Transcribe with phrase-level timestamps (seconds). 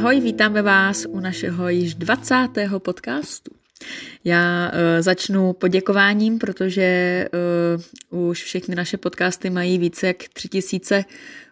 [0.00, 2.48] Ahoj, vítáme vás u našeho již 20.
[2.78, 3.50] podcastu.
[4.24, 7.28] Já uh, začnu poděkováním, protože
[8.10, 11.04] uh, už všechny naše podcasty mají více jak tři tisíce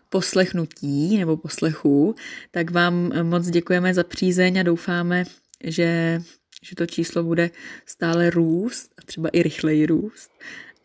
[0.09, 2.15] poslechnutí nebo poslechů,
[2.51, 5.25] tak vám moc děkujeme za přízeň a doufáme,
[5.65, 6.21] že,
[6.63, 7.51] že to číslo bude
[7.87, 10.31] stále růst a třeba i rychleji růst.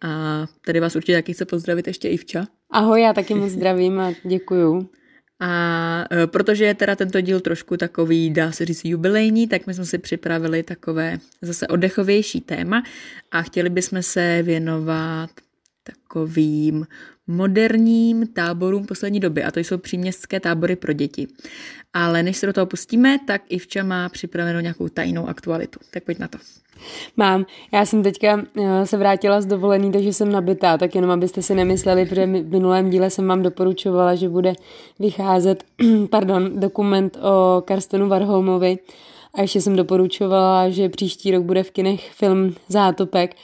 [0.01, 2.47] A tady vás určitě taky chce pozdravit ještě Ivča.
[2.69, 4.89] Ahoj, já taky moc zdravím a děkuju.
[5.39, 9.73] A e, protože je teda tento díl trošku takový, dá se říct, jubilejní, tak my
[9.73, 12.83] jsme si připravili takové zase oddechovější téma
[13.31, 15.29] a chtěli bychom se věnovat
[15.83, 16.87] takovým
[17.27, 21.27] moderním táborům poslední doby a to jsou příměstské tábory pro děti.
[21.93, 25.79] Ale než se do toho pustíme, tak Ivča má připravenou nějakou tajnou aktualitu.
[25.91, 26.37] Tak pojď na to.
[27.17, 27.45] Mám.
[27.71, 31.55] Já jsem teďka eh, se vrátila z dovolený, takže jsem nabitá, tak jenom abyste si
[31.55, 34.53] nemysleli, protože v minulém díle jsem vám doporučovala, že bude
[34.99, 35.63] vycházet
[36.09, 38.77] pardon, dokument o Karstenu Varholmovi
[39.33, 43.35] a ještě jsem doporučovala, že příští rok bude v kinech film Zátopek.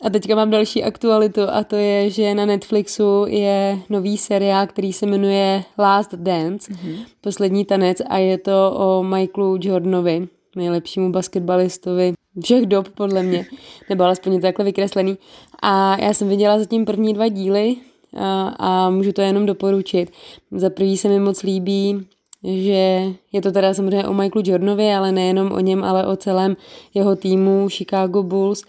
[0.00, 4.92] A teďka mám další aktualitu a to je, že na Netflixu je nový seriál, který
[4.92, 6.96] se jmenuje Last Dance, mm-hmm.
[7.20, 13.46] poslední tanec a je to o Michaelu Jordanovi, nejlepšímu basketbalistovi všech dob, podle mě,
[13.90, 15.18] nebo alespoň je to takhle vykreslený.
[15.62, 17.76] A já jsem viděla zatím první dva díly
[18.16, 20.12] a, a můžu to jenom doporučit.
[20.50, 22.06] Za prvý se mi moc líbí,
[22.44, 26.56] že je to teda samozřejmě o Michaelu Jordanovi, ale nejenom o něm, ale o celém
[26.94, 28.64] jeho týmu Chicago Bulls.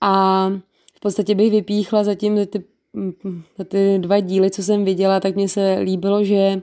[0.00, 0.52] A
[1.02, 2.64] podstatě bych vypíchla zatím za ty,
[3.58, 6.62] za ty dva díly, co jsem viděla, tak mně se líbilo, že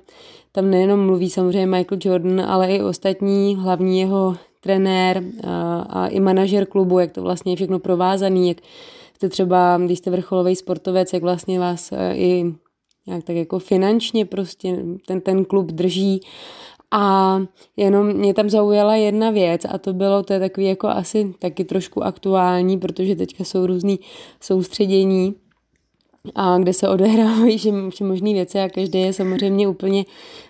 [0.51, 6.19] tam nejenom mluví samozřejmě Michael Jordan, ale i ostatní, hlavní jeho trenér a, a i
[6.19, 8.57] manažer klubu, jak to vlastně je všechno provázaný, jak
[9.15, 12.53] jste třeba, když jste vrcholový sportovec, jak vlastně vás e, i
[13.07, 16.21] nějak tak jako finančně prostě ten, ten klub drží
[16.91, 17.37] a
[17.77, 21.63] jenom mě tam zaujala jedna věc a to bylo, to je takový jako asi taky
[21.63, 23.99] trošku aktuální, protože teďka jsou různý
[24.41, 25.35] soustředění
[26.35, 27.57] a kde se odehrávají
[28.01, 30.05] možné věci a každý je samozřejmě úplně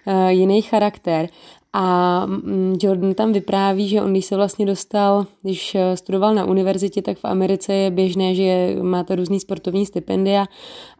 [0.07, 1.29] uh, jiný charakter.
[1.73, 6.45] A mm, Jordan tam vypráví, že on, když se vlastně dostal, když eh, studoval na
[6.45, 10.45] univerzitě, tak v Americe je běžné, že máte různý sportovní stipendia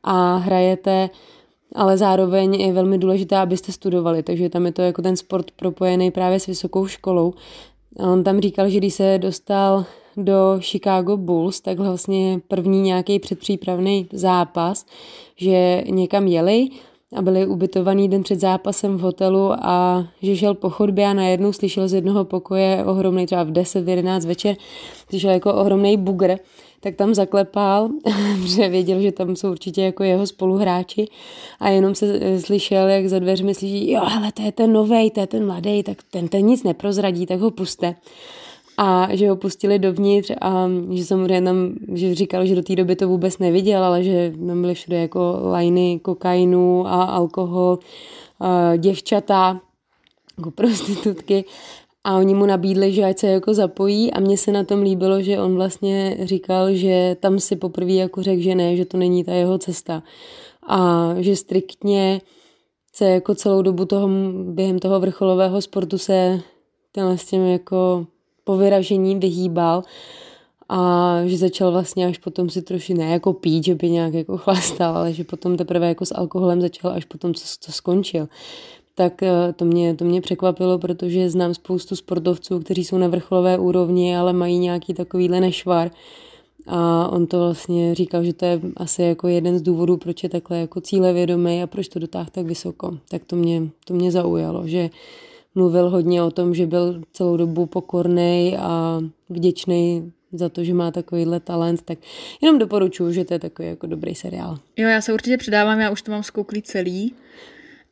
[0.03, 1.09] a hrajete,
[1.75, 6.11] ale zároveň je velmi důležité, abyste studovali, takže tam je to jako ten sport propojený
[6.11, 7.33] právě s vysokou školou.
[7.99, 9.85] A on tam říkal, že když se dostal
[10.17, 14.85] do Chicago Bulls, tak vlastně první nějaký předpřípravný zápas,
[15.35, 16.69] že někam jeli
[17.15, 21.53] a byli ubytovaný den před zápasem v hotelu a že šel po chodbě a najednou
[21.53, 24.55] slyšel z jednoho pokoje ohromný, třeba v 10, v 11 večer,
[25.09, 26.35] slyšel jako ohromný bugr,
[26.79, 27.89] tak tam zaklepal,
[28.41, 31.07] protože věděl, že tam jsou určitě jako jeho spoluhráči.
[31.59, 35.11] A jenom se eh, slyšel, jak za dveřmi slyší, jo, ale to je ten novej,
[35.11, 37.95] to je ten mladý, tak ten, ten nic neprozradí, tak ho puste.
[38.77, 42.95] A že ho pustili dovnitř a že samozřejmě tam, že říkal, že do té doby
[42.95, 47.79] to vůbec neviděl, ale že tam byly všude jako lajny kokainu a alkohol,
[48.39, 49.61] a děvčata,
[50.37, 51.45] jako prostitutky
[52.09, 54.13] a oni mu nabídli, že ať se jako zapojí.
[54.13, 58.23] A mně se na tom líbilo, že on vlastně říkal, že tam si poprvé jako
[58.23, 60.03] řekl, že ne, že to není ta jeho cesta.
[60.67, 62.21] A že striktně
[62.93, 64.09] se jako celou dobu toho,
[64.43, 66.41] během toho vrcholového sportu se
[66.91, 68.05] tenhle s tím jako
[68.43, 69.83] po vyražení vyhýbal.
[70.69, 74.37] A že začal vlastně až potom si troši ne jako pít, že by nějak jako
[74.43, 78.27] chlastal, ale že potom teprve jako s alkoholem začal až potom, co, co skončil.
[78.99, 83.57] Tak eh, to mě, to mě překvapilo, protože znám spoustu sportovců, kteří jsou na vrcholové
[83.57, 85.91] úrovni, ale mají nějaký takovýhle nešvar.
[86.67, 90.29] A on to vlastně říkal, že to je asi jako jeden z důvodů, proč je
[90.29, 92.97] takhle jako cílevědomý a proč to dotáhl tak vysoko.
[93.09, 94.89] Tak to mě, to mě zaujalo, že
[95.55, 98.99] mluvil hodně o tom, že byl celou dobu pokorný a
[99.29, 101.99] vděčný za to, že má takovýhle talent, tak
[102.41, 104.57] jenom doporučuji, že to je takový jako dobrý seriál.
[104.77, 107.13] Jo, já se určitě předávám, já už to mám zkouklý celý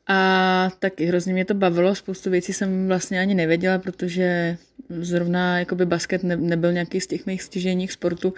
[0.07, 4.57] a taky hrozně mě to bavilo, spoustu věcí jsem vlastně ani nevěděla, protože
[4.89, 8.33] zrovna jakoby basket ne, nebyl nějaký z těch mých stěženích sportu.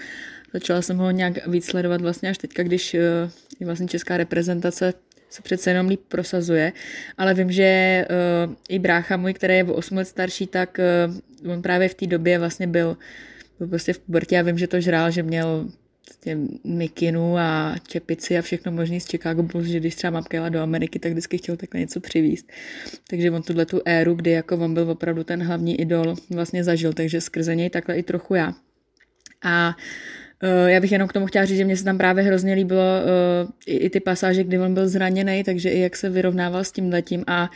[0.54, 4.94] Začala jsem ho nějak víc sledovat vlastně až teďka, když je vlastně česká reprezentace
[5.30, 6.74] se přece jenom líp prosazuje,
[7.18, 8.06] ale vím, že
[8.48, 10.80] uh, i brácha můj, který je o 8 let starší, tak
[11.46, 12.98] uh, on právě v té době vlastně byl,
[13.60, 15.70] byl prostě v pubertě a vím, že to žrál, že měl
[16.10, 20.50] prostě mikinu a čepici a všechno možný z Chicago Bulls, že když třeba mamka jela
[20.50, 22.52] do Ameriky, tak vždycky chtěl takhle něco přivíst.
[23.10, 26.94] Takže on tuhle tu éru, kdy jako on byl opravdu ten hlavní idol, vlastně zažil,
[26.94, 28.54] takže skrze něj takhle i trochu já.
[29.44, 29.74] A Uh,
[30.68, 33.52] já bych jenom k tomu chtěla říct, že mě se tam právě hrozně líbilo uh,
[33.66, 36.90] i, i ty pasáže, kdy on byl zraněný, takže i jak se vyrovnával s tím
[36.90, 37.24] letím.
[37.28, 37.50] A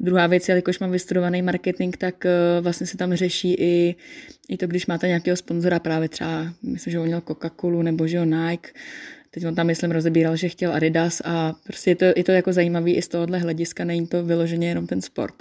[0.00, 3.94] druhá věc, jelikož mám vystudovaný marketing, tak uh, vlastně se tam řeší i,
[4.48, 8.20] i to, když máte nějakého sponzora, právě třeba, myslím, že on měl Coca-Colu nebo že
[8.20, 8.70] on Nike,
[9.30, 12.52] Teď on tam, myslím, rozebíral, že chtěl Adidas a prostě je to, je to jako
[12.52, 15.34] zajímavý i z tohohle hlediska, není to vyloženě jenom ten sport.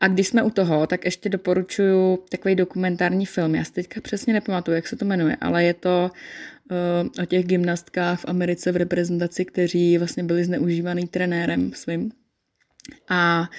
[0.00, 3.54] A když jsme u toho, tak ještě doporučuju takový dokumentární film.
[3.54, 6.10] Já si teďka přesně nepamatuju, jak se to jmenuje, ale je to
[6.70, 12.12] uh, o těch gymnastkách v Americe v reprezentaci, kteří vlastně byli zneužívaný trenérem svým.
[13.08, 13.50] A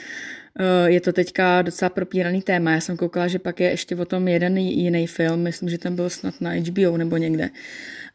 [0.59, 2.71] eh, je to teďka docela propíraný téma.
[2.71, 5.95] Já jsem koukala, že pak je ještě o tom jeden jiný film, myslím, že ten
[5.95, 7.49] byl snad na HBO nebo někde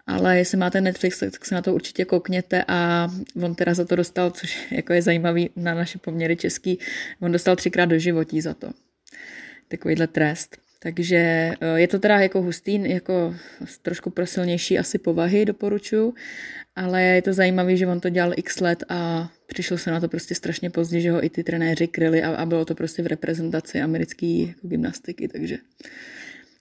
[0.08, 3.08] ale jestli máte Netflix, tak se na to určitě koukněte a
[3.42, 6.78] on teda za to dostal, což jako je zajímavý na naše poměry český,
[7.20, 8.70] on dostal třikrát do životí za to.
[9.68, 10.56] Takovýhle trest.
[10.80, 13.34] Takže eh, je to teda jako hustý, jako
[13.82, 16.14] trošku pro silnější asi povahy doporučuji,
[16.76, 20.08] ale je to zajímavé, že on to dělal x let a přišlo se na to
[20.08, 23.06] prostě strašně pozdě, že ho i ty trenéři kryli a, a bylo to prostě v
[23.06, 25.58] reprezentaci americké jako gymnastiky, takže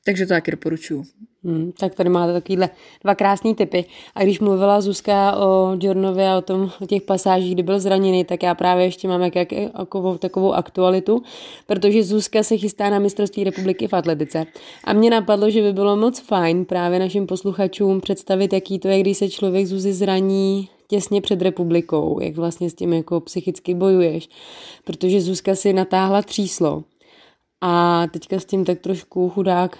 [0.04, 1.06] takže to taky doporučuju.
[1.44, 2.70] Hmm, tak tady máte takovýhle
[3.04, 3.86] dva krásné typy.
[4.16, 8.26] A když mluvila Zuzka o Jornovi a o, tom, o těch pasážích, kdy byl zraněný,
[8.26, 11.24] tak já právě ještě mám jak, jak, jako, takovou aktualitu,
[11.68, 14.46] protože Zuzka se chystá na mistrovství republiky v atletice.
[14.84, 19.00] A mě napadlo, že by bylo moc fajn právě našim posluchačům představit, jaký to je,
[19.00, 24.30] když se člověk Zuzi zraní těsně před republikou, jak vlastně s tím jako psychicky bojuješ.
[24.84, 26.84] Protože Zuzka si natáhla tříslo
[27.62, 29.78] a teďka s tím tak trošku chudák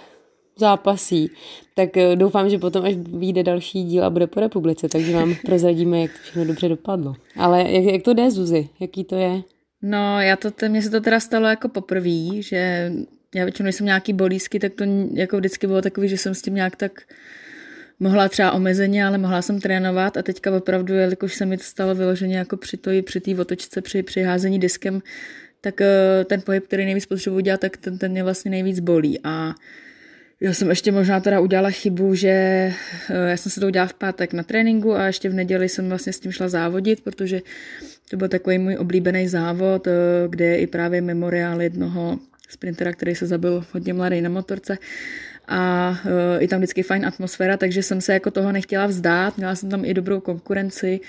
[0.58, 1.30] zápasí,
[1.74, 5.34] tak eh, doufám, že potom, až vyjde další díl a bude po republice, takže vám
[5.46, 7.14] prozradíme, jak to všechno dobře dopadlo.
[7.36, 8.68] Ale jak, jak to jde, Zuzi?
[8.80, 9.42] Jaký to je?
[9.82, 12.92] No, já to, mně se to teda stalo jako poprvé, že
[13.34, 16.42] já většinou, když jsem nějaký bolísky, tak to jako vždycky bylo takový, že jsem s
[16.42, 17.02] tím nějak tak
[18.00, 21.94] mohla třeba omezeně, ale mohla jsem trénovat a teďka opravdu, jelikož se mi to stalo
[21.94, 25.02] vyloženě jako při té při otočce, při, při házení diskem,
[25.60, 29.20] tak eh, ten pohyb, který nejvíc potřebuji dělat, tak ten, ten mě vlastně nejvíc bolí
[29.24, 29.54] a
[30.40, 32.74] já jsem ještě možná teda udělala chybu, že eh,
[33.30, 36.12] já jsem se to udělala v pátek na tréninku a ještě v neděli jsem vlastně
[36.12, 37.40] s tím šla závodit, protože
[38.10, 39.92] to byl takový můj oblíbený závod, eh,
[40.28, 42.18] kde je i právě memoriál jednoho
[42.48, 44.78] sprintera, který se zabil hodně mladý na motorce.
[45.50, 49.54] A uh, i tam vždycky fajn atmosféra, takže jsem se jako toho nechtěla vzdát, měla
[49.54, 51.00] jsem tam i dobrou konkurenci,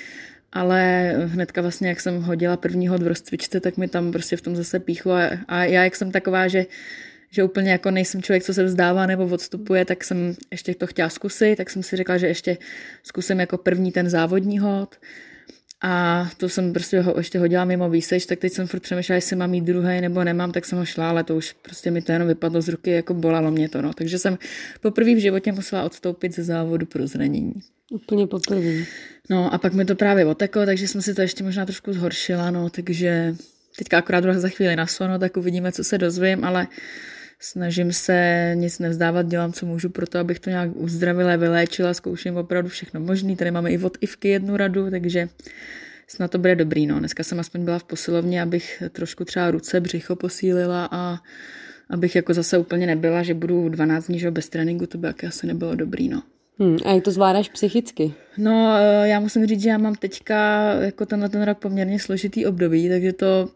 [0.53, 4.41] ale hnedka vlastně, jak jsem hodila první hod v rozcvičce, tak mi tam prostě v
[4.41, 5.13] tom zase píchlo.
[5.13, 6.65] A, a já, jak jsem taková, že
[7.31, 11.09] že úplně jako nejsem člověk, co se vzdává nebo odstupuje, tak jsem ještě to chtěla
[11.09, 12.57] zkusit, tak jsem si řekla, že ještě
[13.03, 14.95] zkusím jako první ten závodní hod.
[15.81, 19.35] A to jsem prostě ho ještě hodila mimo výseč, tak teď jsem furt přemýšlela, jestli
[19.35, 22.11] mám mít druhý nebo nemám, tak jsem ho šla, ale to už prostě mi to
[22.11, 23.93] jenom vypadlo z ruky, jako bolalo mě to, no.
[23.93, 24.37] Takže jsem
[24.81, 27.53] poprvé v životě musela odstoupit ze závodu pro zranění.
[27.91, 28.85] Úplně poprvé.
[29.29, 32.51] No a pak mi to právě oteklo, takže jsem si to ještě možná trošku zhoršila,
[32.51, 33.35] no, takže
[33.77, 36.67] teďka akorát za chvíli na sono, tak uvidíme, co se dozvím, ale
[37.39, 42.37] snažím se nic nevzdávat, dělám, co můžu pro to, abych to nějak uzdravila, vyléčila, zkouším
[42.37, 43.35] opravdu všechno možné.
[43.35, 45.29] Tady máme i od Ivky jednu radu, takže
[46.07, 46.87] snad to bude dobrý.
[46.87, 46.99] No.
[46.99, 51.19] Dneska jsem aspoň byla v posilovně, abych trošku třeba ruce, břicho posílila a
[51.89, 55.47] abych jako zase úplně nebyla, že budu 12 dní že bez tréninku, to by asi
[55.47, 56.09] nebylo dobrý.
[56.09, 56.23] No.
[56.59, 58.13] Hmm, a jak to zvládáš psychicky?
[58.37, 62.45] No, eh, já musím říct, že já mám teďka jako tenhle ten rok poměrně složitý
[62.45, 63.49] období, takže to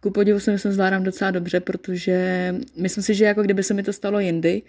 [0.00, 3.82] ku podivu si myslím zvládám docela dobře, protože myslím si, že jako kdyby se mi
[3.82, 4.62] to stalo jindy,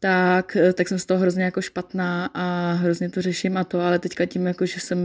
[0.00, 3.98] tak, tak jsem z toho hrozně jako špatná a hrozně to řeším a to, ale
[3.98, 4.98] teďka tím jako, že jsem,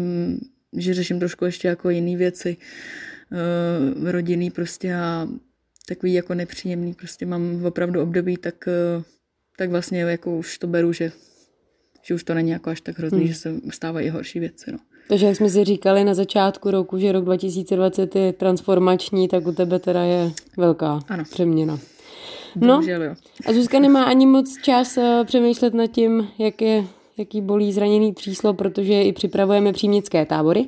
[0.78, 2.58] že řeším trošku ještě jako jiné věci,
[3.32, 5.28] uh, rodinný prostě a
[5.88, 8.56] takový jako nepříjemný, prostě mám opravdu období, tak,
[8.98, 9.04] uh,
[9.58, 11.12] tak vlastně jako už to beru, že,
[12.02, 13.28] že už to není jako až tak hrozný, hmm.
[13.28, 14.80] že se stávají horší věci, no.
[15.10, 19.52] Takže jak jsme si říkali na začátku roku, že rok 2020 je transformační, tak u
[19.52, 21.24] tebe teda je velká ano.
[21.32, 21.80] přeměna.
[22.56, 22.82] No,
[23.46, 26.84] a Zuzka nemá ani moc čas eh, přemýšlet nad tím, jak je,
[27.18, 30.68] jaký bolí zraněný tříslo, protože i připravujeme přímětské tábory.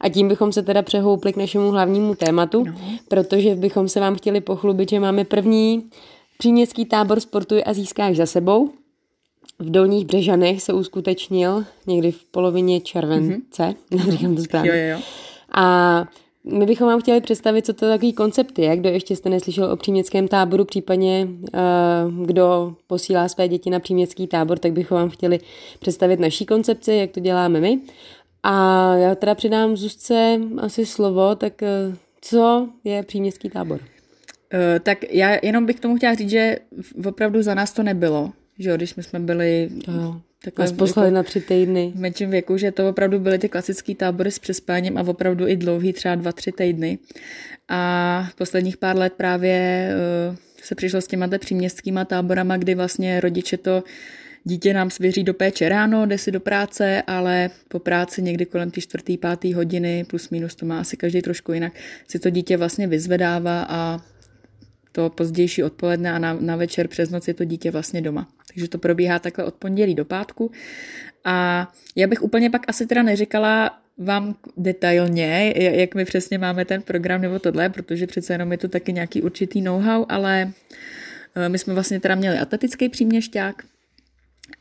[0.00, 2.74] A tím bychom se teda přehoupli k našemu hlavnímu tématu, no.
[3.08, 5.88] protože bychom se vám chtěli pochlubit, že máme první
[6.38, 8.70] příměstský tábor Sportuj a získáš za sebou
[9.60, 14.10] v Dolních Břežanech se uskutečnil někdy v polovině července, mm-hmm.
[14.10, 14.70] říkám to správně.
[14.70, 14.98] Jo, jo, jo.
[15.54, 16.04] A
[16.44, 19.76] my bychom vám chtěli představit, co to takový koncept je, kdo ještě jste neslyšel o
[19.76, 25.38] příměstském táboru, případně uh, kdo posílá své děti na příměstský tábor, tak bychom vám chtěli
[25.78, 27.80] představit naší koncepci, jak to děláme my.
[28.42, 33.80] A já teda předám Zuzce asi slovo, tak uh, co je příměstský tábor?
[33.80, 36.56] Uh, tak já jenom bych k tomu chtěla říct, že
[37.06, 39.70] opravdu za nás to nebylo, že jo, když my jsme byli
[40.44, 41.92] takhle Vás poslali jako na tři týdny.
[41.94, 45.56] V menším věku, že to opravdu byly ty klasické tábory s přespáním a opravdu i
[45.56, 46.98] dlouhý, třeba dva, tři týdny.
[47.68, 49.88] A v posledních pár let právě
[50.30, 53.84] uh, se přišlo s těma příměstskýma táborama, kdy vlastně rodiče to
[54.44, 58.70] dítě nám svěří do péče ráno, jde si do práce, ale po práci někdy kolem
[58.70, 61.72] té čtvrtý, pátý hodiny, plus minus to má asi každý trošku jinak,
[62.08, 64.00] si to dítě vlastně vyzvedává a
[64.92, 68.28] to pozdější odpoledne a na, na večer přes noc je to dítě vlastně doma.
[68.54, 70.50] Takže to probíhá takhle od pondělí do pátku.
[71.24, 76.82] A já bych úplně pak asi teda neříkala vám detailně, jak my přesně máme ten
[76.82, 80.52] program nebo tohle, protože přece jenom je to taky nějaký určitý know-how, ale
[81.34, 83.62] eh, my jsme vlastně teda měli atletický příměšťák,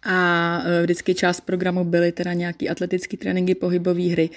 [0.03, 4.29] a eh, vždycky část programu byly teda nějaký atletický tréninky, pohybové hry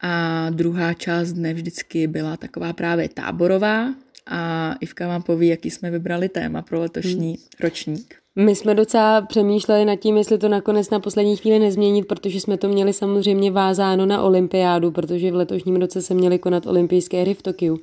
[0.00, 3.94] a druhá část dne vždycky byla taková právě táborová
[4.26, 7.36] a Ivka vám poví, jaký jsme vybrali téma pro letošní hmm.
[7.60, 8.14] ročník.
[8.40, 12.56] My jsme docela přemýšleli nad tím, jestli to nakonec na poslední chvíli nezměnit, protože jsme
[12.56, 17.34] to měli samozřejmě vázáno na olympiádu, protože v letošním roce se měly konat olympijské hry
[17.34, 17.78] v Tokiu.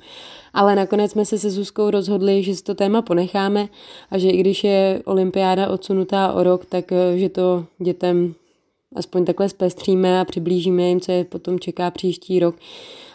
[0.54, 3.68] Ale nakonec jsme se se Zuzkou rozhodli, že si to téma ponecháme
[4.10, 8.34] a že i když je olympiáda odsunutá o rok, tak eh, že to dětem
[8.94, 12.54] aspoň takhle zpestříme a přiblížíme jim, co je potom čeká příští rok.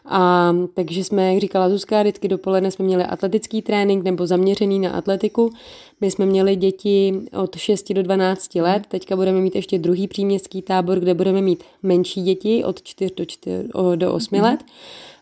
[0.06, 4.92] A takže jsme, jak říkala Zuzka, vždycky dopoledne jsme měli atletický trénink nebo zaměřený na
[4.92, 5.54] atletiku.
[6.02, 10.62] My jsme měli děti od 6 do 12 let, teďka budeme mít ještě druhý příměstský
[10.62, 14.44] tábor, kde budeme mít menší děti od 4 do, 4, do 8 mm.
[14.44, 14.60] let.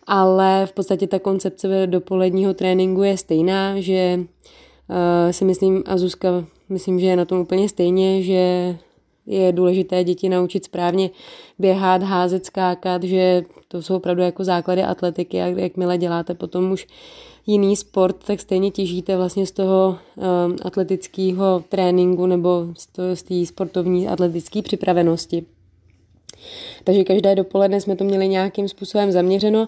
[0.07, 6.45] Ale v podstatě ta koncepce dopoledního tréninku je stejná, že uh, si myslím, a Zuzka
[6.69, 8.77] myslím, že je na tom úplně stejně, že
[9.29, 11.09] je důležité děti naučit správně
[11.59, 16.87] běhat, házet, skákat, že to jsou opravdu jako základy atletiky a jakmile děláte potom už
[17.45, 22.67] jiný sport, tak stejně těžíte vlastně z toho um, atletického tréninku nebo
[23.13, 25.45] z té sportovní atletické připravenosti.
[26.83, 29.67] Takže každé dopoledne jsme to měli nějakým způsobem zaměřeno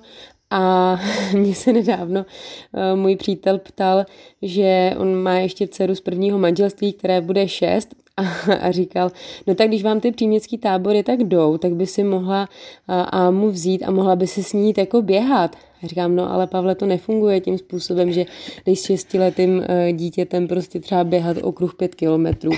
[0.49, 0.95] a
[1.33, 2.25] mě se nedávno
[2.73, 4.05] uh, můj přítel ptal,
[4.41, 9.11] že on má ještě dceru z prvního manželství, které bude šest a, a říkal,
[9.47, 12.49] no tak když vám ty příměstský tábory tak jdou, tak by si mohla
[12.87, 15.55] a mu vzít a mohla by si s ní jako běhat.
[15.83, 18.25] A říkám, no ale Pavle, to nefunguje tím způsobem, že
[18.63, 22.51] když s šestiletým e, dítětem prostě třeba běhat okruh pět kilometrů.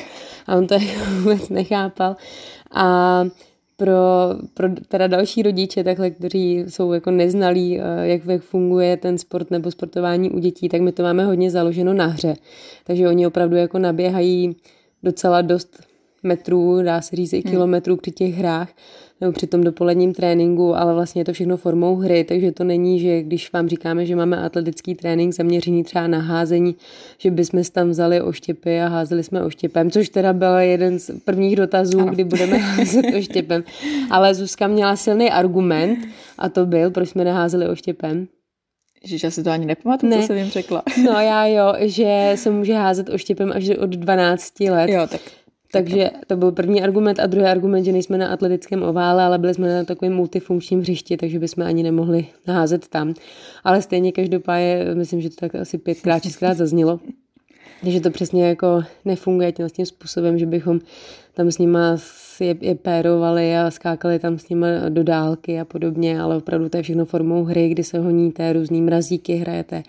[0.48, 0.75] A on to
[1.20, 2.15] vůbec nechápal.
[2.72, 3.25] A
[3.77, 3.96] pro,
[4.53, 9.51] pro teda další rodiče, takhle, kteří jsou jako neznalí, e, jak, jak funguje ten sport
[9.51, 12.36] nebo sportování u dětí, tak my to máme hodně založeno na hře.
[12.84, 14.55] Takže oni opravdu jako naběhají
[15.03, 15.83] docela dost
[16.24, 17.51] metrů, dá se říct i hmm.
[17.51, 18.69] kilometrů při těch hrách
[19.22, 23.00] nebo při tom dopoledním tréninku, ale vlastně je to všechno formou hry, takže to není,
[23.00, 26.75] že když vám říkáme, že máme atletický trénink zaměřený třeba na házení,
[27.17, 31.55] že bychom tam vzali oštěpy a házeli jsme oštěpem, což teda byl jeden z prvních
[31.55, 32.12] dotazů, ano.
[32.12, 33.63] kdy budeme házet oštěpem.
[34.12, 36.00] Ale Zuzka měla silný argument
[36.38, 38.27] a to byl, proč jsme neházeli oštěpem.
[39.03, 40.22] Že já si to ani nepamatuju, ne.
[40.22, 40.83] co jsem jim řekla.
[41.05, 44.89] No já jo, že se může házet oštěpem až od 12 let.
[44.89, 45.22] Jo, tak
[45.74, 49.53] takže to byl první argument a druhý argument, že nejsme na atletickém ovále, ale byli
[49.53, 53.13] jsme na takovém multifunkčním hřišti, takže bychom ani nemohli naházet tam.
[53.63, 57.00] Ale stejně každopádně, myslím, že to tak asi pětkrát, šestkrát zaznělo.
[57.83, 60.79] Takže to přesně jako nefunguje tím, tím způsobem, že bychom
[61.33, 61.97] tam s nima
[62.39, 66.77] je, je pérovali a skákali tam s nima do dálky a podobně, ale opravdu to
[66.77, 69.83] je všechno formou hry, kdy se honíte, různý mrazíky hrajete,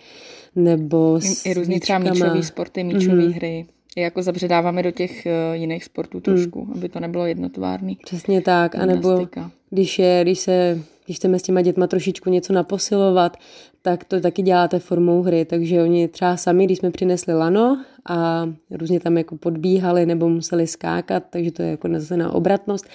[0.56, 3.32] nebo s I různý třeba míčový sporty, míčové mm-hmm.
[3.32, 6.72] hry jako zabředáváme do těch uh, jiných sportů trošku, mm.
[6.72, 7.98] aby to nebylo jednotvárný.
[8.04, 9.28] Přesně tak, anebo
[9.70, 13.37] když, je, když se když chceme s těma dětma trošičku něco naposilovat,
[13.82, 18.49] tak to taky děláte formou hry, takže oni třeba sami, když jsme přinesli lano a
[18.70, 22.87] různě tam jako podbíhali nebo museli skákat, takže to je jako zase na obratnost,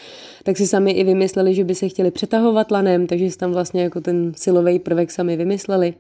[0.44, 3.84] tak si sami i vymysleli, že by se chtěli přetahovat lanem, takže si tam vlastně
[3.84, 5.94] jako ten silový prvek sami vymysleli.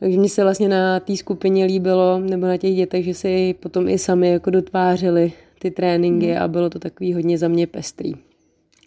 [0.00, 3.88] Takže mi se vlastně na té skupině líbilo, nebo na těch dětech, že si potom
[3.88, 6.42] i sami jako dotvářeli ty tréninky hmm.
[6.42, 8.12] a bylo to takový hodně za mě pestrý.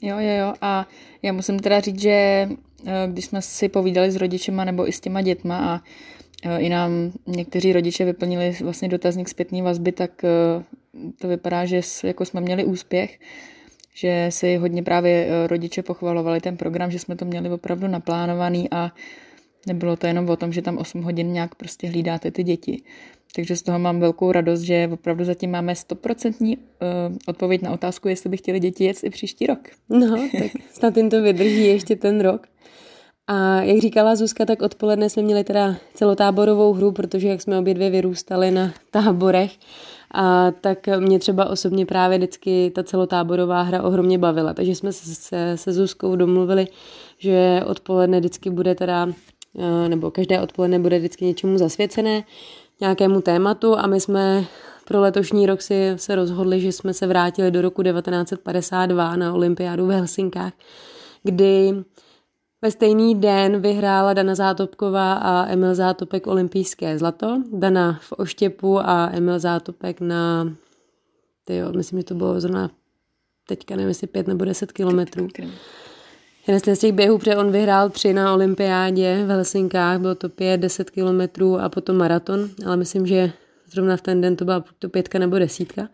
[0.04, 0.54] Jo, jo, jo.
[0.62, 0.88] A
[1.22, 5.00] já musím teda říct, že eh, když jsme si povídali s rodičema nebo i s
[5.00, 5.82] těma dětma a
[6.46, 10.64] eh, i nám někteří rodiče vyplnili vlastně dotazník zpětný vazby, tak eh,
[11.20, 13.20] to vypadá, že jako jsme měli úspěch.
[13.96, 18.92] že si hodně právě rodiče pochvalovali ten program, že jsme to měli opravdu naplánovaný a
[19.68, 22.84] nebylo to jenom o tom, že tam 8 hodin nějak prostě hlídáte ty děti.
[23.36, 26.64] Takže z toho mám velkou radost, že opravdu zatím máme stoprocentní uh,
[27.28, 29.60] odpověď na otázku, jestli by chtěli děti jet i příští rok.
[29.90, 32.48] No, tak snad jim to vydrží ještě ten rok.
[33.28, 37.74] A jak říkala Zuzka, tak odpoledne jsme měli teda celotáborovou hru, protože jak jsme obě
[37.74, 39.52] dvě vyrůstali na táborech,
[40.14, 44.54] a tak mě třeba osobně právě vždycky ta celotáborová hra ohromně bavila.
[44.54, 46.68] Takže jsme se, se, se Zuzkou domluvili,
[47.18, 49.14] že odpoledne vždycky bude teda, eh,
[49.88, 52.24] nebo každé odpoledne bude vždycky něčemu zasvěcené,
[52.82, 54.46] nějakému tématu a my jsme
[54.86, 59.88] pro letošní rok si se rozhodli, že jsme se vrátili do roku 1952 na olympiádu
[59.88, 60.54] v Helsinkách,
[61.24, 61.84] kdy
[62.62, 67.42] ve stejný den vyhrála Dana Zátopková a Emil Zátopek olympijské zlato.
[67.52, 70.54] Dana v oštěpu a Emil Zátopek na,
[71.46, 72.70] tyjo, myslím, že to bylo zrovna
[73.48, 75.28] teďka nevím, jestli pět nebo deset kilometrů.
[76.48, 80.58] Jeden z těch běhů, protože on vyhrál tři na olympiádě v Helsinkách, bylo to pět,
[80.58, 83.32] deset kilometrů a potom maraton, ale myslím, že
[83.72, 85.90] zrovna v ten den to byla to pětka nebo desítka.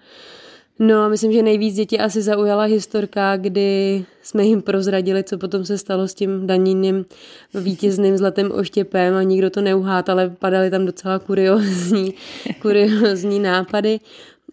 [0.79, 5.65] No a myslím, že nejvíc děti asi zaujala historka, kdy jsme jim prozradili, co potom
[5.65, 7.05] se stalo s tím daníným
[7.53, 12.13] vítězným zlatým oštěpem a nikdo to neuhát, ale padaly tam docela kuriozní,
[12.61, 13.99] kuriozní nápady,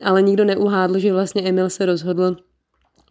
[0.03, 2.37] ale nikdo neuhádl, že vlastně Emil se rozhodl,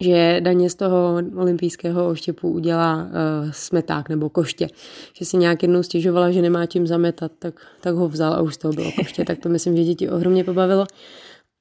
[0.02, 4.68] že daně z toho olympijského oštěpu udělá uh, smeták nebo koště.
[5.14, 8.56] Že si nějak jednou stěžovala, že nemá čím zametat, tak, tak ho vzal a už
[8.56, 9.26] z toho bylo koště.
[9.26, 10.86] Tak to myslím, že děti ohromně pobavilo.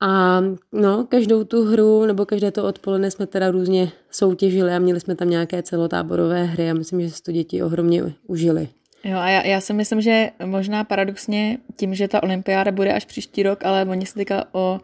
[0.01, 0.41] A
[0.73, 5.15] no, každou tu hru nebo každé to odpoledne jsme teda různě soutěžili a měli jsme
[5.15, 8.69] tam nějaké celotáborové hry a myslím, že se to děti ohromně užili.
[9.05, 13.05] Jo a já, já si myslím, že možná paradoxně tím, že ta olympiáda bude až
[13.05, 14.81] příští rok, ale oni se teďka o,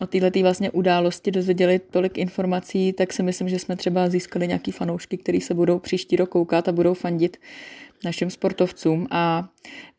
[0.00, 4.70] o této vlastně události dozvěděli tolik informací, tak si myslím, že jsme třeba získali nějaký
[4.70, 7.36] fanoušky, kteří se budou příští rok koukat a budou fandit
[8.04, 9.48] našim sportovcům a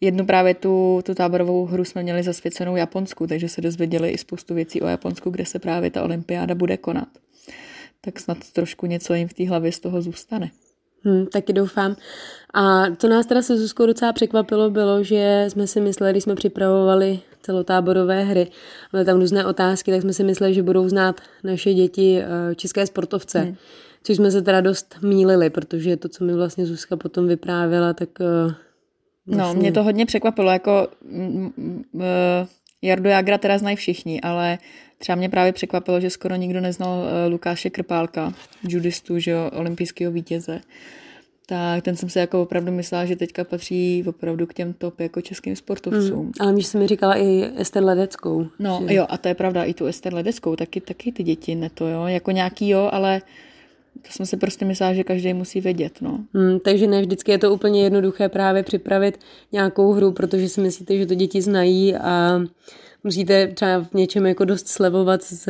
[0.02, 4.54] jednu právě tu, tu táborovou hru jsme měli zasvěcenou Japonsku, takže se dozvěděli i spoustu
[4.54, 7.08] věcí o Japonsku, kde se právě ta olympiáda bude konat.
[8.02, 10.52] Tak snad trošku něco jim v té hlavě z toho zůstane.
[11.04, 11.96] Hmm, taky doufám.
[12.54, 16.36] A co nás teda se Zuzkou docela překvapilo, bylo, že jsme si mysleli, když jsme
[16.36, 18.48] připravovali celotáborové hry,
[18.92, 22.88] byly tam různé otázky, tak jsme si mysleli, že budou znát naše děti eh, české
[22.88, 23.40] sportovce.
[23.40, 23.56] Hmm
[24.04, 28.10] což jsme se teda dost mýlili, protože to, co mi vlastně Zuzka potom vyprávěla, tak
[28.20, 28.54] uh,
[29.26, 29.54] vlastně...
[29.56, 30.88] No, mě to hodně překvapilo, jako
[31.94, 32.04] uh,
[32.82, 34.58] Jardu Jagra teda znají všichni, ale
[34.98, 38.34] třeba mě právě překvapilo, že skoro nikdo neznal Lukáše Krpálka,
[38.64, 40.62] judistu, že jo, olympijského vítěze.
[41.50, 45.22] Tak ten jsem se jako opravdu myslela, že teďka patří opravdu k těm top jako
[45.22, 46.20] českým sportovcům.
[46.20, 48.48] Hmm, ale když jsem mi říkala i Ester Ledeckou.
[48.60, 48.94] No že...
[48.94, 51.88] jo, a to je pravda, i tu Ester Ledeckou, taky, taky ty děti ne to,
[51.88, 53.22] jo, jako nějaký jo, ale
[54.02, 56.02] to jsme si prostě myslela, že každý musí vědět.
[56.02, 56.20] No.
[56.34, 59.20] Hmm, takže ne vždycky je to úplně jednoduché právě připravit
[59.52, 62.42] nějakou hru, protože si myslíte, že to děti znají a
[63.04, 65.50] musíte třeba v něčem jako dost slevovat z,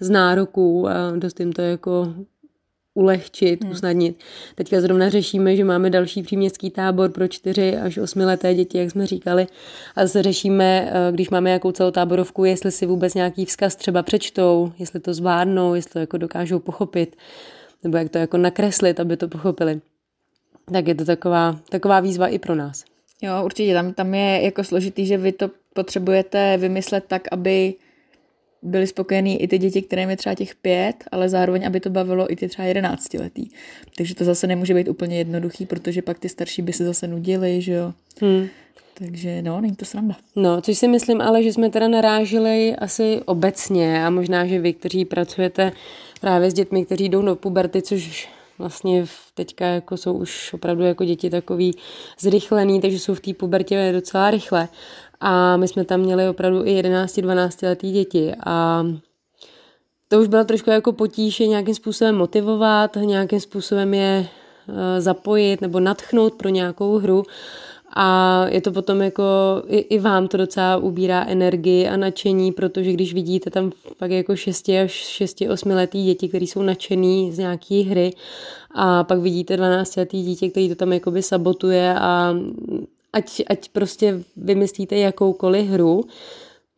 [0.00, 2.14] z nároků a dost jim to jako
[2.96, 3.72] ulehčit, hmm.
[3.72, 4.18] usnadnit.
[4.54, 9.06] Teďka zrovna řešíme, že máme další příměstský tábor pro čtyři až osmileté děti, jak jsme
[9.06, 9.46] říkali.
[9.96, 14.72] A zase řešíme, eh, když máme nějakou celotáborovku, jestli si vůbec nějaký vzkaz třeba přečtou,
[14.78, 17.16] jestli to zvládnou, jestli to jako dokážou pochopit
[17.82, 19.80] nebo jak to jako nakreslit, aby to pochopili.
[20.72, 22.84] Tak je to taková, taková výzva i pro nás.
[23.22, 23.74] Jo, určitě.
[23.74, 27.74] Tam, tam je jako složitý, že vy to potřebujete vymyslet tak, aby
[28.66, 32.32] byli spokojení i ty děti, kterým je třeba těch pět, ale zároveň, aby to bavilo
[32.32, 33.48] i ty třeba jedenáctiletý.
[33.96, 37.62] Takže to zase nemůže být úplně jednoduchý, protože pak ty starší by se zase nudili,
[37.62, 37.92] že jo.
[38.20, 38.48] Hmm.
[38.98, 40.16] Takže no, není to sranda.
[40.36, 44.72] No, což si myslím ale, že jsme teda narážili asi obecně a možná, že vy,
[44.72, 45.72] kteří pracujete
[46.20, 51.04] právě s dětmi, kteří jdou do puberty, což vlastně teďka jako jsou už opravdu jako
[51.04, 51.74] děti takový
[52.20, 54.68] zrychlený, takže jsou v té pubertě docela rychle.
[55.20, 58.86] A my jsme tam měli opravdu i 11-12 letý děti a
[60.08, 64.26] to už bylo trošku jako potíže nějakým způsobem motivovat, nějakým způsobem je
[64.68, 67.22] eh, zapojit nebo natchnout pro nějakou hru.
[67.98, 69.24] A je to potom jako,
[69.66, 74.36] i, i vám to docela ubírá energii a nadšení, protože když vidíte tam pak jako
[74.36, 78.10] 6 až 6, 8 letý děti, které jsou nadšený z nějaký hry
[78.74, 82.34] a pak vidíte 12 letý dítě, který to tam jakoby sabotuje a
[83.16, 86.04] ať, ať prostě vymyslíte jakoukoliv hru,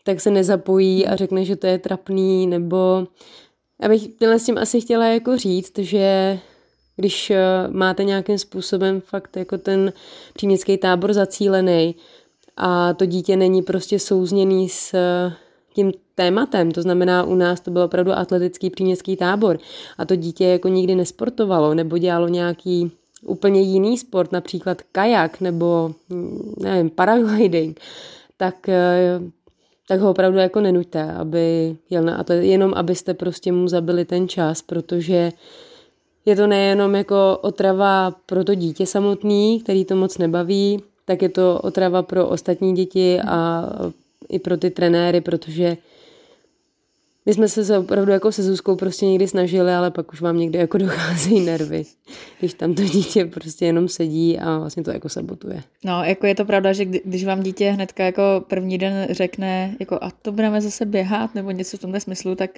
[0.04, 3.06] tak se nezapojí a řekne, že to je trapný, nebo
[3.82, 6.38] já bych s tím asi chtěla jako říct, že
[6.96, 9.92] když eh, máte nějakým způsobem fakt jako ten
[10.34, 11.94] příměstský tábor zacílený
[12.56, 15.32] a to dítě není prostě souzněný s eh,
[15.74, 16.70] tím tématem.
[16.72, 19.58] To znamená, u nás to byl opravdu atletický příměstský tábor
[19.98, 22.90] a to dítě jako nikdy nesportovalo nebo dělalo nějaký
[23.26, 25.94] úplně jiný sport, například kajak nebo
[26.60, 27.80] nevím, paragliding,
[28.36, 29.20] tak eh,
[29.88, 34.28] tak ho opravdu jako nenuďte, aby jel na atlet, jenom abyste prostě mu zabili ten
[34.28, 35.32] čas, protože
[36.26, 41.28] je to nejenom jako otrava pro to dítě samotný, který to moc nebaví, tak je
[41.28, 43.64] to otrava pro ostatní děti a
[44.28, 45.76] i pro ty trenéry, protože
[47.28, 50.58] my jsme se opravdu jako se Zuzkou prostě někdy snažili, ale pak už vám někdy
[50.58, 51.84] jako docházejí nervy,
[52.38, 55.62] když tam to dítě prostě jenom sedí a vlastně to jako sabotuje.
[55.84, 59.98] No, jako je to pravda, že když vám dítě hnedka jako první den řekne, jako
[60.02, 62.50] a to budeme zase běhat nebo něco v tomhle smyslu, tak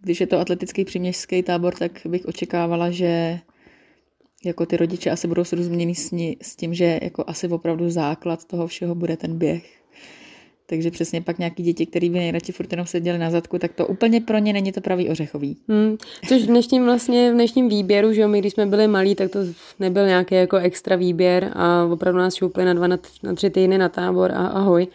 [0.00, 3.38] když je to atletický příměstský tábor, tak bych očekávala, že
[4.44, 8.66] jako ty rodiče asi budou srozumění s, s tím, že jako asi opravdu základ toho
[8.66, 9.81] všeho bude ten běh.
[10.72, 13.86] Takže přesně pak nějaký děti, který by nejradši furt jenom seděli na zadku, tak to
[13.86, 15.56] úplně pro ně není to pravý ořechový.
[15.68, 15.96] Hmm.
[16.28, 19.30] Což v dnešním, vlastně, v dnešním výběru, že jo, my když jsme byli malí, tak
[19.30, 19.38] to
[19.80, 22.98] nebyl nějaký jako extra výběr a opravdu nás šoupli na dva, na
[23.34, 24.86] tři týdny na tábor a ahoj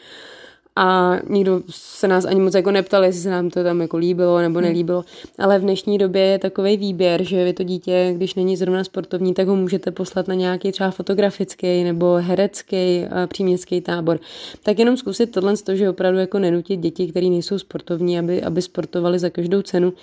[0.77, 4.39] a nikdo se nás ani moc jako neptal, jestli se nám to tam jako líbilo
[4.39, 4.67] nebo hmm.
[4.67, 5.05] nelíbilo.
[5.39, 9.33] Ale v dnešní době je takový výběr, že vy to dítě, když není zrovna sportovní,
[9.33, 14.19] tak ho můžete poslat na nějaký třeba fotografický nebo herecký příměstský tábor.
[14.63, 19.19] Tak jenom zkusit tohle, že opravdu jako nenutit děti, které nejsou sportovní, aby, aby sportovali
[19.19, 19.93] za každou cenu.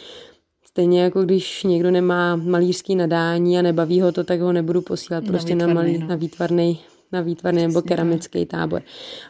[0.66, 5.24] Stejně jako když někdo nemá malířský nadání a nebaví ho to, tak ho nebudu posílat
[5.24, 6.06] na prostě výtvarný, na, malý, no.
[6.08, 6.78] na výtvarný
[7.14, 8.82] na výtvarný nebo keramický tábor.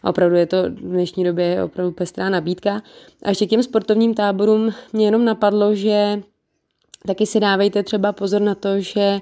[0.02, 2.82] A opravdu je to v dnešní době opravdu pestrá nabídka.
[3.22, 6.22] A ještě k těm sportovním táborům mě jenom napadlo, že
[7.06, 9.20] taky si dávejte třeba pozor na to, že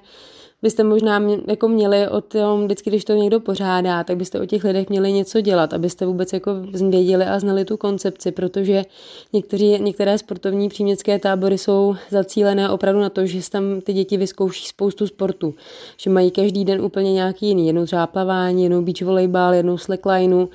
[0.63, 4.65] byste možná jako měli o tom, vždycky, když to někdo pořádá, tak byste o těch
[4.65, 6.51] lidech měli něco dělat, abyste vůbec jako
[6.91, 8.85] věděli a znali tu koncepci, protože
[9.33, 14.67] někteří, některé sportovní příměstské tábory jsou zacílené opravdu na to, že tam ty děti vyzkouší
[14.67, 15.55] spoustu sportů,
[15.97, 20.49] že mají každý den úplně nějaký jiný, jednou třeba plavání, jednou beach volejbal, jednou slacklineu,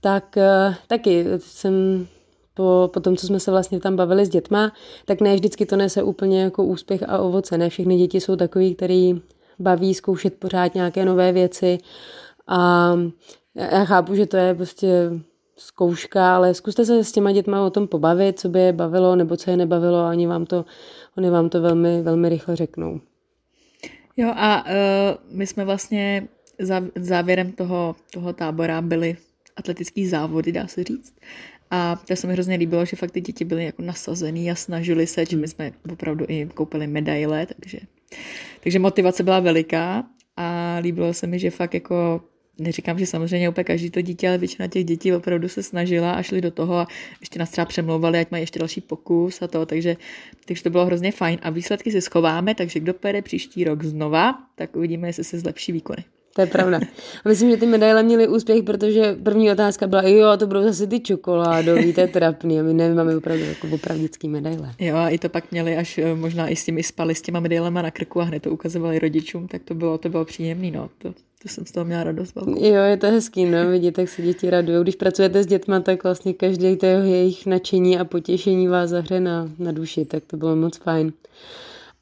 [0.00, 2.06] tak eh, taky jsem
[2.54, 4.72] po, po tom, co jsme se vlastně tam bavili s dětma,
[5.04, 7.58] tak ne vždycky to nese úplně jako úspěch a ovoce.
[7.58, 9.20] Ne všechny děti jsou takový, který
[9.64, 11.78] baví zkoušet pořád nějaké nové věci
[12.46, 12.92] a
[13.54, 15.10] já chápu, že to je prostě
[15.56, 19.36] zkouška, ale zkuste se s těma dětma o tom pobavit, co by je bavilo nebo
[19.36, 20.64] co je nebavilo a oni vám to,
[21.18, 23.00] oni vám to velmi, velmi rychle řeknou.
[24.16, 26.28] Jo a uh, my jsme vlastně
[26.60, 29.16] za, závěrem toho, toho tábora byli
[29.56, 31.14] atletický závody, dá se říct.
[31.70, 35.06] A to se mi hrozně líbilo, že fakt ty děti byly jako nasazený a snažili
[35.06, 37.78] se, že my jsme opravdu i koupili medaile, takže
[38.60, 40.04] takže motivace byla veliká
[40.36, 42.20] a líbilo se mi, že fakt jako
[42.58, 46.22] neříkám, že samozřejmě úplně každý to dítě, ale většina těch dětí opravdu se snažila a
[46.22, 46.86] šli do toho a
[47.20, 49.96] ještě nás třeba přemlouvali, ať mají ještě další pokus a to, takže,
[50.44, 54.38] takže to bylo hrozně fajn a výsledky si schováme, takže kdo pojede příští rok znova,
[54.54, 56.04] tak uvidíme, jestli se zlepší výkony.
[56.34, 56.80] To je pravda.
[57.24, 60.86] A myslím, že ty medaile měly úspěch, protože první otázka byla, jo, to budou zase
[60.86, 64.74] ty čokoládový, to je trapný a my nemáme opravdu jako opravdický medaile.
[64.78, 67.40] Jo, a i to pak měli až eh, možná i s těmi spali s těma
[67.40, 70.90] medailema na krku a hned to ukazovali rodičům, tak to bylo, to bylo příjemný, no.
[70.98, 72.64] To, to jsem z toho měla radost velkou.
[72.64, 74.82] Jo, je to hezký, no, vidět, tak se děti radují.
[74.82, 79.50] Když pracujete s dětma, tak vlastně každý to jejich nadšení a potěšení vás zahře na,
[79.58, 81.12] na duši, tak to bylo moc fajn.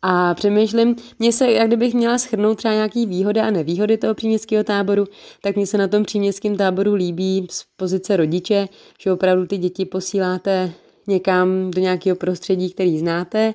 [0.03, 4.65] A přemýšlím, mně se, jak kdybych měla schrnout třeba nějaký výhody a nevýhody toho příměstského
[4.65, 5.05] táboru,
[5.43, 8.69] tak mně se na tom příměstském táboru líbí z pozice rodiče,
[9.01, 10.73] že opravdu ty děti posíláte
[11.07, 13.55] někam do nějakého prostředí, který znáte.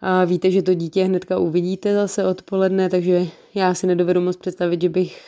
[0.00, 4.82] A víte, že to dítě hnedka uvidíte zase odpoledne, takže já si nedovedu moc představit,
[4.82, 5.22] že bych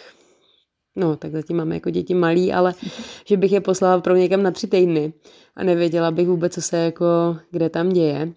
[0.96, 2.74] no, tak zatím máme jako děti malý, ale
[3.26, 5.12] že bych je poslala pro někam na tři týdny
[5.56, 8.32] a nevěděla bych vůbec, co se jako, kde tam děje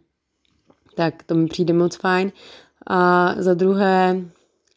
[0.96, 2.32] tak to mi přijde moc fajn.
[2.88, 4.22] A za druhé,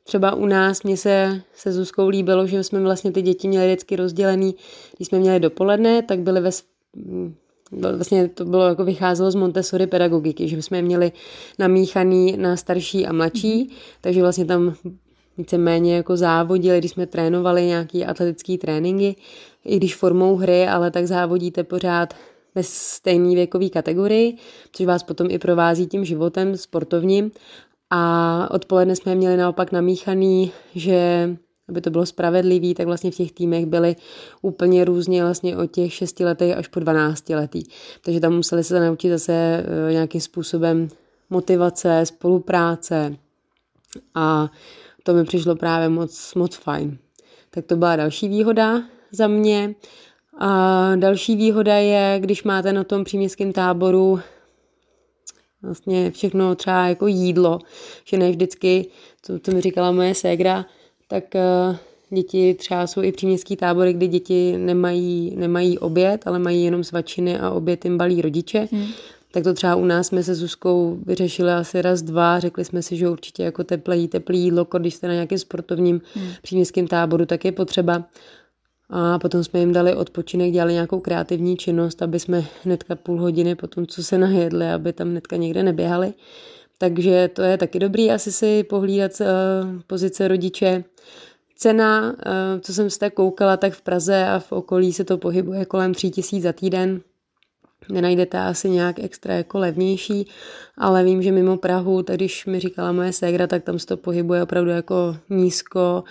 [0.04, 3.96] třeba u nás mě se se Zuzkou líbilo, že jsme vlastně ty děti měli vždycky
[3.96, 4.54] rozdělený,
[4.96, 6.50] když jsme měli dopoledne, tak byly ve
[7.72, 11.12] vlastně to bylo jako vycházelo z Montessori pedagogiky, že jsme je měli
[11.58, 13.74] namíchaný na starší a mladší, mm-hmm.
[14.00, 14.74] takže vlastně tam
[15.38, 19.16] víceméně jako závodili, když jsme trénovali nějaký atletický tréninky,
[19.64, 22.14] i když formou hry, ale tak závodíte pořád
[22.56, 24.36] ve stejné věkové kategorii,
[24.72, 27.30] což vás potom i provází tím životem sportovním.
[27.90, 31.30] A odpoledne jsme měli naopak namíchaný, že
[31.68, 33.96] aby to bylo spravedlivý, tak vlastně v těch týmech byly
[34.42, 37.62] úplně různě vlastně od těch 6 letech až po 12 letý.
[38.00, 40.88] Takže tam museli se naučit zase eh, nějakým způsobem
[41.30, 43.16] motivace, spolupráce
[44.14, 44.50] a
[45.02, 46.98] to mi přišlo právě moc, moc fajn.
[47.50, 49.74] Tak to byla další výhoda za mě.
[50.38, 54.20] A další výhoda je, když máte na tom příměstském táboru
[55.62, 57.58] vlastně všechno třeba jako jídlo,
[58.04, 58.86] že ne vždycky,
[59.26, 60.66] to, to mi říkala moje ségra,
[61.08, 61.76] tak uh,
[62.10, 67.38] děti třeba jsou i příměstský tábory, kdy děti nemají, nemají oběd, ale mají jenom svačiny
[67.38, 68.68] a oběd jim balí rodiče.
[68.72, 68.86] Hmm.
[69.32, 72.40] Tak to třeba u nás jsme se Zuzkou vyřešili asi raz, dva.
[72.40, 76.28] Řekli jsme si, že určitě jako teplé, teplé jídlo, když jste na nějakém sportovním hmm.
[76.42, 78.04] příměstském táboru, tak je potřeba.
[78.90, 83.54] A potom jsme jim dali odpočinek, dělali nějakou kreativní činnost, aby jsme hnedka půl hodiny
[83.54, 86.14] po tom, co se najedli, aby tam hnedka někde neběhali.
[86.78, 89.26] Takže to je taky dobrý asi si pohlídat uh,
[89.86, 90.84] pozice rodiče.
[91.56, 95.18] Cena, uh, co jsem se tak koukala, tak v Praze a v okolí se to
[95.18, 97.00] pohybuje kolem 3000 za týden.
[97.88, 100.28] Nenajdete asi nějak extra jako levnější,
[100.78, 103.96] ale vím, že mimo Prahu, tak když mi říkala moje ségra, tak tam se to
[103.96, 106.04] pohybuje opravdu jako nízko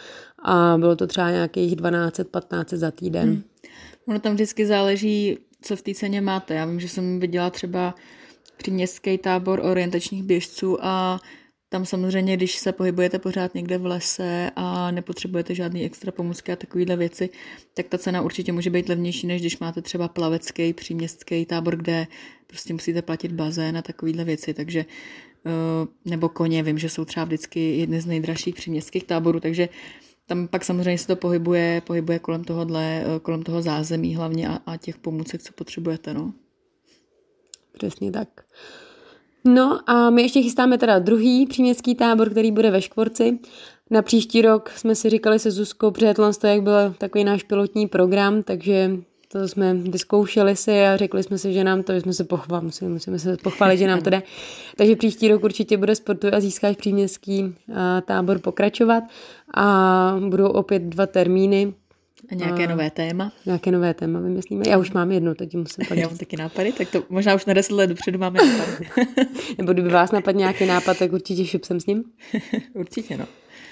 [0.45, 3.29] a bylo to třeba nějakých 12-15 za týden.
[3.29, 3.43] Hmm.
[4.07, 6.53] Ono tam vždycky záleží, co v té ceně máte.
[6.53, 7.95] Já vím, že jsem viděla třeba
[8.57, 11.19] příměstský tábor orientačních běžců a
[11.69, 16.55] tam samozřejmě, když se pohybujete pořád někde v lese a nepotřebujete žádný extra pomůcky a
[16.55, 17.29] takovéhle věci,
[17.73, 22.07] tak ta cena určitě může být levnější, než když máte třeba plavecký příměstský tábor, kde
[22.47, 24.85] prostě musíte platit bazén a takovéhle věci, takže
[25.45, 25.51] eh,
[26.05, 29.69] nebo koně, vím, že jsou třeba vždycky jedny z nejdražších příměstských táborů, takže
[30.27, 34.59] tam pak samozřejmě se to pohybuje, pohybuje kolem tohohle, eh, kolem toho zázemí hlavně a,
[34.65, 36.33] a těch pomůcek, co potřebujete, no.
[37.71, 38.29] Přesně tak.
[39.45, 43.39] No a my ještě chystáme teda druhý příměstský tábor, který bude ve Škvorci.
[43.89, 47.87] Na příští rok jsme si říkali se Zuzkou, protože to jak byl takový náš pilotní
[47.87, 48.91] program, takže
[49.39, 52.65] to jsme vyzkoušeli si a řekli jsme si, že nám to, že jsme se pochválili,
[52.65, 54.23] musíme, musíme se pochválit, že nám to jde.
[54.77, 57.55] Takže příští rok určitě bude sportu a získáš příměstský
[58.05, 59.03] tábor pokračovat
[59.53, 61.73] a budou opět dva termíny.
[62.31, 63.31] A nějaké a nové téma?
[63.45, 64.63] Nějaké nové téma vymyslíme.
[64.67, 65.97] Já už mám jedno, teď musím padnout.
[66.01, 68.69] Já mám taky nápady, tak to možná už na deset let dopředu máme nápad.
[69.57, 72.03] Nebo kdyby vás napadl nějaký nápad, tak určitě šup jsem s ním.
[72.73, 73.25] určitě, no.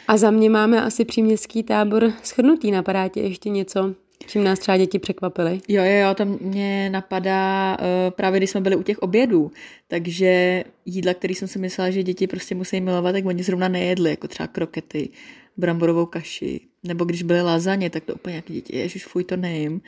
[0.07, 2.71] A za mě máme asi příměstský tábor schrnutý.
[2.71, 3.95] Napadá tě ještě něco?
[4.27, 5.61] Čím nás třeba děti překvapily?
[5.67, 9.51] Jo, jo, jo, tam mě napadá uh, právě, když jsme byli u těch obědů,
[9.87, 14.09] takže jídla, které jsem si myslela, že děti prostě musí milovat, tak oni zrovna nejedli,
[14.09, 15.09] jako třeba krokety,
[15.57, 19.81] bramborovou kaši, nebo když byly lazaně, tak to úplně nějaký děti, ježiš, fuj, to nejím.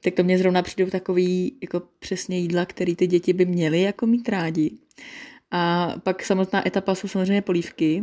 [0.00, 4.06] Tak to mě zrovna přijde takový jako přesně jídla, který ty děti by měly jako
[4.06, 4.70] mít rádi.
[5.50, 8.02] A pak samotná etapa jsou samozřejmě polívky,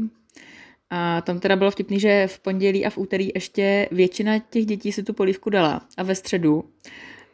[0.89, 4.91] a tam teda bylo vtipný, že v pondělí a v úterý ještě většina těch dětí
[4.91, 5.81] si tu polívku dala.
[5.97, 6.63] A ve středu,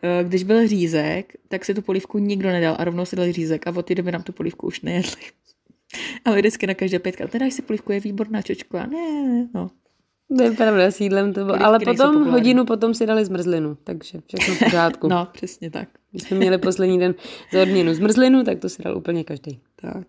[0.04, 3.68] eh, když byl řízek, tak si tu polívku nikdo nedal a rovnou si dal řízek
[3.68, 5.22] a od té doby nám tu polívku už nejedli.
[6.26, 8.78] A vždycky na každé pětka, teda si polívku, je výborná čočko.
[8.78, 9.70] A ne, no.
[10.38, 11.64] To je pravda, s jídlem to bylo.
[11.64, 15.08] Ale potom hodinu potom si dali zmrzlinu, takže všechno v pořádku.
[15.10, 15.90] no, přesně tak.
[16.12, 17.16] Když jsme měli poslední den
[17.54, 19.60] za odměnu zmrzlinu, tak to si dal úplně každý.
[19.76, 20.08] Tak.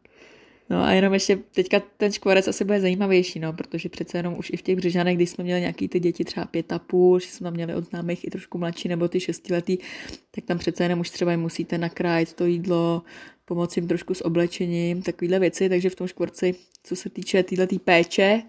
[0.70, 4.50] No a jenom ještě teďka ten škvarec asi bude zajímavější, no, protože přece jenom už
[4.50, 7.26] i v těch Břežanech, když jsme měli nějaký ty děti třeba pět a půl, že
[7.26, 9.78] jsme tam měli od známých i trošku mladší nebo ty šestiletý,
[10.30, 13.02] tak tam přece jenom už třeba jim musíte nakrájet to jídlo,
[13.44, 17.78] pomoci jim trošku s oblečením, takovéhle věci, takže v tom škvorci, co se týče této
[17.78, 18.42] péče,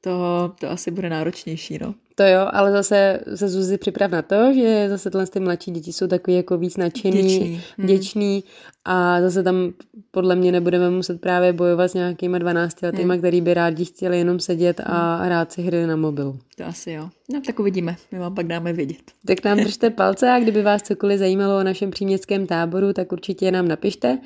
[0.00, 1.94] to, to asi bude náročnější, no.
[2.14, 5.92] To jo, ale zase se Zuzi připrav na to, že zase tyhle ty mladší děti
[5.92, 7.60] jsou takový jako víc nadšený, děčný.
[7.78, 7.86] Hmm.
[7.86, 8.44] děčný
[8.84, 9.72] a zase tam
[10.10, 13.20] podle mě nebudeme muset právě bojovat s nějakýma 12 letýma, hmm.
[13.20, 15.26] který by rádi chtěli jenom sedět a hmm.
[15.26, 16.38] hrát si hry na mobilu.
[16.56, 17.08] To asi jo.
[17.32, 19.02] No tak uvidíme, my vám pak dáme vědět.
[19.26, 23.50] Tak nám držte palce a kdyby vás cokoliv zajímalo o našem příměstském táboru, tak určitě
[23.50, 24.18] nám napište.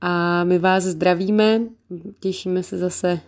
[0.00, 1.60] A my vás zdravíme,
[2.20, 3.20] těšíme se zase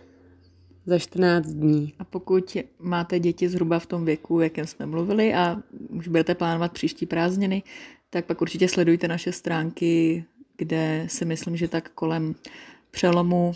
[0.89, 1.93] za 14 dní.
[1.99, 5.57] A pokud máte děti zhruba v tom věku, jakém jsme mluvili a
[5.89, 7.63] už budete plánovat příští prázdniny,
[8.09, 10.25] tak pak určitě sledujte naše stránky,
[10.57, 12.35] kde si myslím, že tak kolem
[12.91, 13.53] přelomu,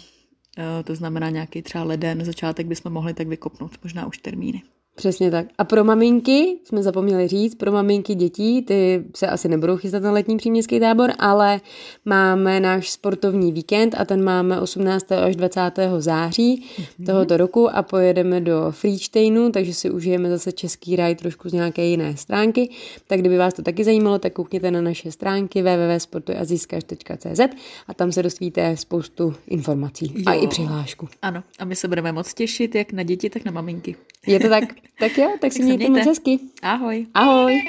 [0.58, 4.62] eh, to znamená nějaký třeba leden, začátek bychom mohli tak vykopnout, možná už termíny.
[4.96, 5.46] Přesně tak.
[5.58, 10.12] A pro maminky, jsme zapomněli říct, pro maminky dětí, ty se asi nebudou chystat na
[10.12, 11.62] letní příměstský tábor, ale
[12.06, 15.12] máme náš sportovní víkend a ten máme 18.
[15.12, 15.62] až 20.
[15.98, 17.06] září mm-hmm.
[17.06, 21.86] tohoto roku a pojedeme do Friedsteinu, takže si užijeme zase český raj trošku z nějaké
[21.86, 22.70] jiné stránky.
[23.08, 27.40] Tak kdyby vás to taky zajímalo, tak koukněte na naše stránky www.sportujazyskaš.cz
[27.88, 30.24] a tam se dostvíte spoustu informací jo.
[30.26, 31.10] a i přihlášku.
[31.22, 33.96] Ano, a my se budeme moc těšit jak na děti, tak na maminky.
[34.28, 34.64] Je to tak.
[35.00, 36.40] Tak jo, tak, tak si mějte, mějte moc hezky.
[36.62, 37.08] Ahoj.
[37.14, 37.62] Ahoj.